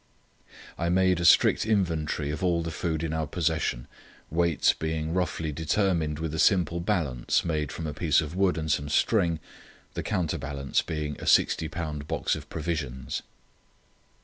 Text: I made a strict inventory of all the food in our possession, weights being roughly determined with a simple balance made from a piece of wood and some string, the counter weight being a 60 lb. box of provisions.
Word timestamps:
I 0.79 0.89
made 0.89 1.19
a 1.19 1.25
strict 1.25 1.63
inventory 1.63 2.31
of 2.31 2.43
all 2.43 2.63
the 2.63 2.71
food 2.71 3.03
in 3.03 3.13
our 3.13 3.27
possession, 3.27 3.87
weights 4.31 4.73
being 4.73 5.13
roughly 5.13 5.51
determined 5.51 6.17
with 6.17 6.33
a 6.33 6.39
simple 6.39 6.79
balance 6.79 7.45
made 7.45 7.71
from 7.71 7.85
a 7.85 7.93
piece 7.93 8.19
of 8.19 8.35
wood 8.35 8.57
and 8.57 8.71
some 8.71 8.89
string, 8.89 9.39
the 9.93 10.01
counter 10.01 10.39
weight 10.39 10.81
being 10.87 11.21
a 11.21 11.27
60 11.27 11.69
lb. 11.69 12.07
box 12.07 12.35
of 12.35 12.49
provisions. 12.49 13.21